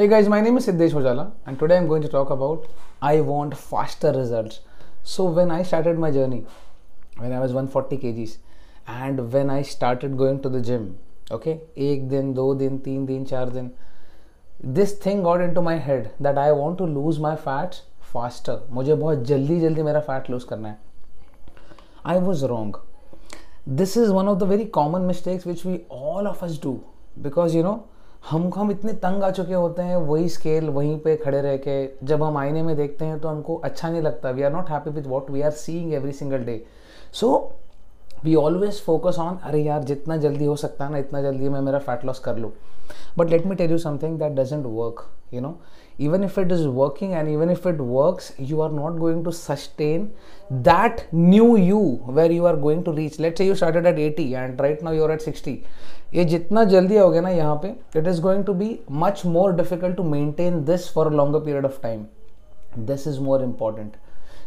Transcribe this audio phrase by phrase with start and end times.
[0.00, 2.68] Hey guys, my name is Siddesh Ojala and today I'm going to talk about
[3.02, 4.60] I want faster results.
[5.02, 6.46] So when I started my journey,
[7.18, 8.38] when I was 140 kgs
[8.86, 10.86] and when I started going to the gym,
[11.30, 11.58] okay,
[11.88, 13.70] एक दिन दो दिन तीन दिन चार दिन
[14.78, 17.82] this thing got into my head that I want to lose my fats
[18.14, 18.58] faster.
[18.70, 20.78] मुझे बहुत जल्दी जल्दी मेरा फैट लूज करना है
[22.06, 22.74] I was wrong.
[23.82, 26.76] This is one of the very common mistakes which we all of us do
[27.30, 27.78] because you know
[28.29, 32.05] हम हम इतने तंग आ चुके होते हैं, वही स्केल वहीं पे खड़े रह के,
[32.05, 34.91] जब हम आईने में देखते हैं तो हमको अच्छा नहीं लगता। We are not happy
[34.91, 36.63] with what we are seeing every single day
[37.13, 37.29] so
[38.25, 41.61] we always focus on अरे यार, जितना जल्दी हो सकता है ना, इतना जल्दी मैं
[41.61, 42.51] मेरा फैट लॉस कर लूँ.
[43.17, 45.57] But let me tell you something that doesn't work you know
[45.99, 49.31] even if it is working and even if it works, you are not going to
[49.31, 50.13] sustain
[50.63, 53.19] that new you where you are going to reach.
[53.19, 55.55] Let's say you started at 80 and right now you're at 60
[56.13, 57.67] ये जितना जल्दी आओगे ना यहाँ पे
[57.99, 61.65] it is going to be much more difficult to maintain this for a longer period
[61.65, 62.05] of time
[62.87, 63.95] this is more important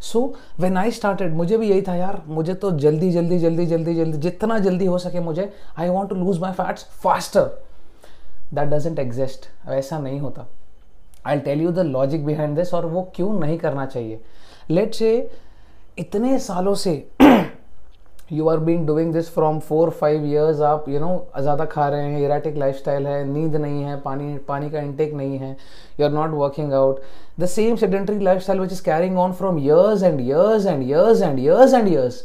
[0.00, 3.94] so when I started मुझे भी यही था, यार, मुझे तो जल्दी जल्दी जल्दी जल्दी
[3.94, 7.50] जल्दी, जितना जल्दी हो सके मुझे I want to lose my fats faster
[8.54, 10.46] that doesn't exist ऐसा नहीं होता।
[11.26, 14.20] I tell you the logic behind this और वो क्यों नहीं करना चाहिए।
[14.70, 15.30] लेट से
[15.98, 16.92] इतने सालों से
[18.32, 22.12] you are been doing this from four five years आप यू नो ज़्यादा खा रहे
[22.12, 25.56] हैं इराटिक लाइफ स्टाइल है नींद नहीं है पानी पानी का इंटेक नहीं है
[26.00, 27.00] you are not working out
[27.40, 31.38] the same sedentary lifestyle which is carrying on from years and years and years and
[31.38, 32.22] years and years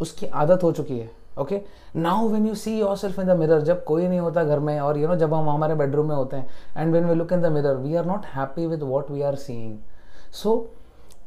[0.00, 1.60] उसकी आदत हो चुकी है okay
[1.96, 4.96] now when you see yourself in the mirror जब कोई नहीं होता घर में और
[4.96, 7.32] यू you नो know, जब हम हमारे बेडरूम में होते हैं and when we look
[7.32, 9.76] in the mirror we are not happy with what we are seeing
[10.32, 10.54] so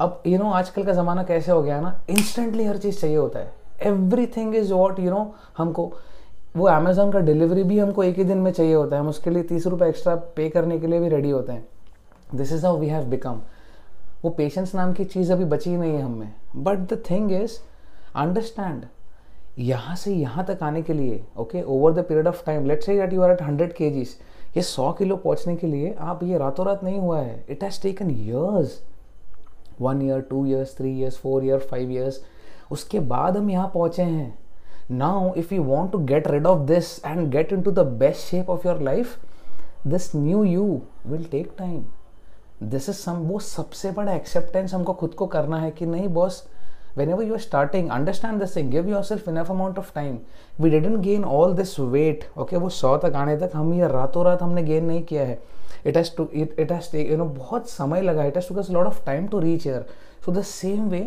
[0.02, 2.00] अब यू नो आजकल का ज़माना कैसे हो गया ना?
[2.10, 3.63] इंस्टेंटली हर चीज़ चाहिए होता है।
[4.38, 5.92] Everything is what you know हमको,
[6.58, 9.30] वो अमेजोन का डिलीवरी भी हमको एक ही दिन में चाहिए होता है। हम उसके
[9.30, 11.66] लिए तीस रुपये एक्स्ट्रा पे करने के लिए भी रेडी होते हैं।
[12.36, 13.42] This is how we have become
[14.24, 17.58] वो पेशेंस नाम की चीज़ अभी बची नहीं है हमें but the thing is
[18.16, 18.86] understand
[19.60, 22.96] यहाँ से यहाँ तक आने के लिए okay over the period of time let's say
[22.96, 23.90] you are at hundred के
[24.56, 27.82] ये सौ किलो पहुँचने के लिए आप ये रातों रात नहीं हुआ है। It has
[27.82, 28.82] taken years
[29.82, 32.22] one year two years three years four year five years
[32.72, 34.38] उसके बाद हम यहाँ पहुँचे हैं।
[34.92, 38.50] Now if you want to get rid of this and get into the best shape
[38.50, 39.18] of your life
[39.88, 41.84] this new you will take time
[42.64, 46.44] this is some वो सबसे बड़ा acceptance हमको खुद को करना है कि नहीं boss
[47.10, 50.18] whenever you are starting understand this thing give yourself enough amount of time
[50.60, 54.26] we didn't gain all this weight okay वो सौ तक आने तक हम ये रातों
[54.26, 55.40] रात हमने गेन नहीं किया है।
[55.86, 58.70] It has to it it has you know बहुत समय लगा it has to goes
[58.72, 59.86] lot of time to reach here
[60.26, 61.02] so the same way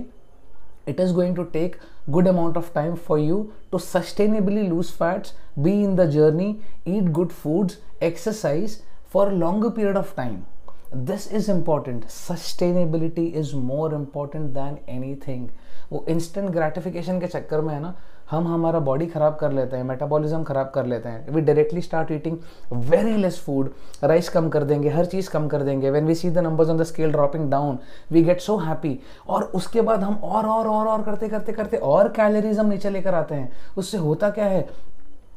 [0.86, 1.78] it is going to take
[2.10, 3.38] good amount of time for you
[3.72, 5.32] to sustainably lose fats
[5.68, 6.50] be in the journey
[6.84, 7.78] eat good foods
[8.10, 8.82] exercise
[9.14, 10.44] for a longer period of time
[10.92, 15.48] this is important sustainability is more important than anything
[15.90, 17.94] वो instant gratification के चक्कर में है ना
[18.30, 22.10] हम हमारा body ख़राब कर लेते हैं मेटाबॉलिज्म ख़राब कर लेते हैं। We directly start
[22.12, 22.36] eating
[22.72, 23.70] very less food
[24.04, 26.78] rice कम कर देंगे, हर चीज़ कम कर देंगे। When we see the numbers on
[26.78, 27.78] the scale dropping down
[28.12, 28.98] we get so happy
[29.28, 32.90] और उसके बाद हम और और और और करते करते करते और कैलोरीज हम नीचे
[32.90, 34.68] लेकर आते हैं। उससे होता क्या है?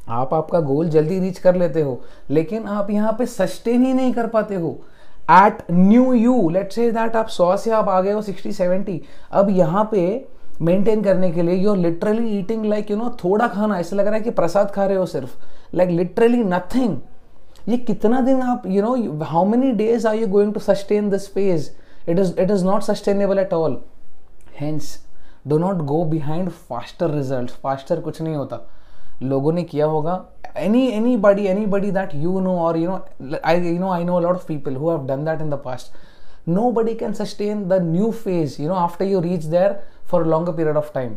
[0.09, 4.13] आप आपका गोल जल्दी रीच कर लेते हो, लेकिन आप यहाँ पे सस्टेन ही नहीं
[4.13, 4.77] कर पाते हो।
[5.31, 9.01] At new you let's say that आप सौ से आप आ गए हो सिक्सटी सेवेंटी
[9.31, 10.05] अब यहाँ पे
[10.61, 14.05] मेंटेन करने के लिए you are literally eating like you know थोड़ा खाना, ऐसा लग
[14.05, 16.97] रहा है कि प्रसाद खा रहे हो सिर्फ़। लाइक लिटरली नथिंग
[17.69, 21.27] ये कितना दिन आप you know how many days are you going to sustain this
[21.33, 21.69] phase
[22.09, 23.77] it is it is not sustainable at all
[24.59, 24.97] hence
[25.47, 28.65] do not go behind faster result faster कुछ नहीं होता।
[29.23, 30.23] लोगों ने किया होगा।
[30.57, 30.87] Any
[31.17, 34.47] anybody anybody that you know और you know I you know I know lot of
[34.47, 38.67] people who have done that in the past nobody can sustain the new phase you
[38.69, 39.79] know after you reach there
[40.11, 41.15] for long period of time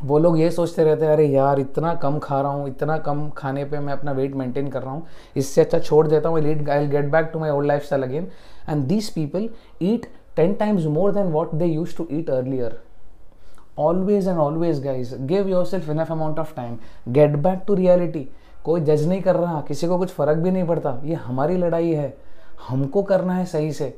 [0.00, 3.28] वो लोग ये सोचते रहते हैं, अरे यार, इतना कम खा रहा हूँ, इतना कम
[3.36, 5.06] खाने पे मैं अपना वेट मेंटेन कर रहा हूँ,
[5.36, 8.28] इससे अच्छा छोड़ देता हूँ lead I get back to my old lifestyle again
[8.68, 9.48] and these people
[9.82, 10.06] eat
[10.36, 12.78] ten times more than what they used to eat earlier
[13.78, 18.28] always and always guys give yourself enough amount of time get back to reality
[18.64, 21.92] कोई जज नहीं कर रहा, किसी को कुछ फ़र्क भी नहीं पड़ता। ये हमारी लड़ाई
[21.92, 22.16] है।
[22.68, 23.94] हमको करना है सही से।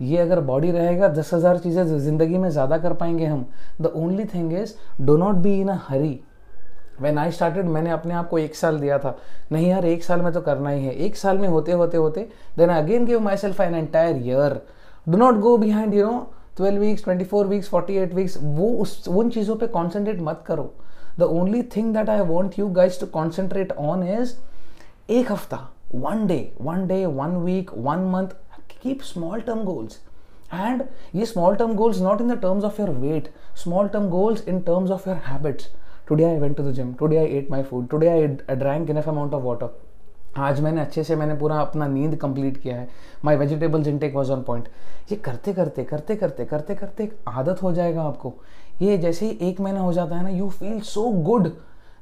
[0.00, 3.46] ये अगर बॉडी रहेगा, दस हज़ार चीज़ें ज़िंदगी में ज़्यादा कर पाएँगे हम।
[3.80, 6.20] The only thing is do not be in a hurry
[7.00, 9.16] when I started मैंने अपने आप को एक साल दिया था।
[9.52, 12.28] नहीं यार, एक साल में तो करना ही है। एक साल में होते होते होते
[12.58, 14.60] then again give myself an entire year
[15.06, 16.26] do not go behind you know
[16.56, 20.42] twelve weeks twenty four weeks forty eight weeks वो उस, उन चीज़ों पर कॉन्सेंट्रेट मत
[20.46, 20.72] करो।
[21.18, 24.34] The only thing that I want you guys to concentrate on is
[25.10, 25.58] एक हफ़्ता
[25.94, 28.28] one day one day one week one month
[28.84, 29.98] keep small term goals
[30.54, 30.82] and
[31.14, 33.32] ये small term goals not in the terms of your weight
[33.62, 35.68] small term goals in terms of your habits
[36.08, 39.08] today I went to the gym today I ate my food today I drank enough
[39.08, 39.80] amount of water
[40.38, 42.88] आज मैंने अच्छे से मैंने पूरा अपना नींद complete किया है।
[43.24, 44.68] My vegetables intake was on point
[45.10, 48.32] ये करते करते करते करते करते करते एक आदत हो जाएगा आपको।
[48.82, 51.48] ये जैसे ही एक महीना हो जाता है ना you feel so good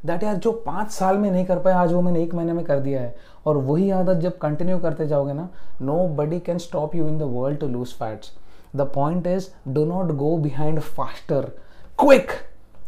[0.07, 2.65] that यार जो पाँच साल में नहीं कर पाए, आज वो मैंने एक महीने में
[2.65, 3.15] कर दिया है।
[3.47, 5.49] और वही आदत जब कंटिन्यू करते जाओगे ना
[6.17, 8.33] nobody can stop you in the world to lose fats
[8.77, 11.51] the point is do not go behind faster
[11.99, 12.31] quick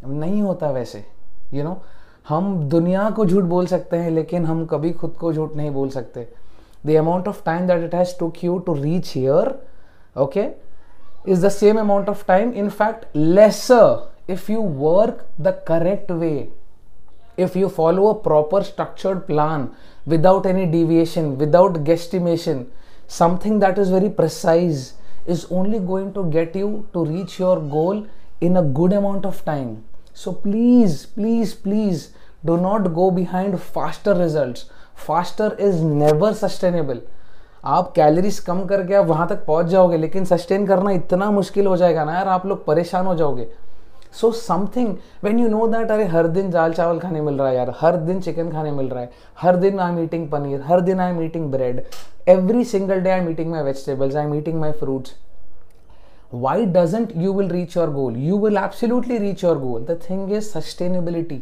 [0.07, 1.83] नहीं होता वैसे यू you नो know?
[2.29, 5.89] हम दुनिया को झूठ बोल सकते हैं, लेकिन हम कभी खुद को झूठ नहीं बोल
[5.91, 6.29] सकते।
[6.87, 9.55] The amount of time that it has took you to reach here
[10.17, 10.49] okay
[11.29, 16.37] is the same amount of time in fact lesser if you work the correct way.
[17.37, 19.71] If you follow a proper structured plan
[20.07, 22.67] without any deviation without guesstimation
[23.07, 24.95] something that is very precise
[25.27, 28.07] is only going to get you to reach your goal
[28.41, 29.83] in a good amount of time
[30.15, 32.11] so please, please, please
[32.45, 34.67] do not go behind faster results.
[34.95, 37.01] Faster is never sustainable.
[37.65, 41.77] आप calories कम करके आप वहाँ तक पहुँच जाओगे लेकिन sustain करना इतना मुश्किल हो
[41.77, 43.47] जाएगा ना यार आप लोग परेशान हो जाओगे
[44.21, 44.95] so something
[45.25, 47.97] when you know that अरे, हर दिन दाल चावल खाने मिल रहा है यार, हर
[47.97, 51.11] दिन चिकन खाने मिल रहा है, हर दिन आई एम ईटिंग पनीर, हर दिन I
[51.11, 51.85] am eating bread
[52.29, 55.15] every single day I am eating my vegetables I am eating my fruits
[56.43, 58.17] why doesn't you will reach your goal?
[58.19, 59.85] You will absolutely reach your goal.
[59.91, 61.37] The thing is sustainability.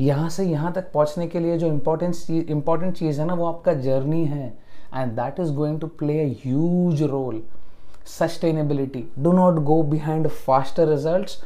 [0.00, 3.74] यहाँ से यहाँ तक पहुँचने के लिए जो important important चीज़ है ना, वो आपका
[3.84, 4.52] जर्नी है.
[4.94, 7.42] And that is going to play a huge role
[8.18, 11.36] sustainability do not go behind faster results.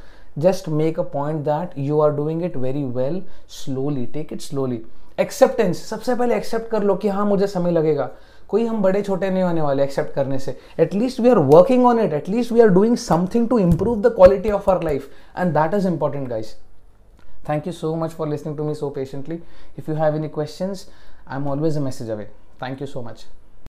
[0.45, 4.81] Just make a point that you are doing it very well slowly take it slowly
[5.25, 8.11] acceptance सबसे पहले accept कर लो कि हाँ मुझे समय लगेगा
[8.49, 12.01] कोई हम बड़े छोटे नहीं होने वाले एक्सेप्ट करने से at least we are working on
[12.01, 15.75] it at least we are doing something to improve the quality of our life and that
[15.75, 16.55] is important guys
[17.49, 19.41] thank you so much for listening to me so patiently
[19.83, 20.87] if you have any questions
[21.27, 22.31] i'm always a message away
[22.61, 23.29] thank you so much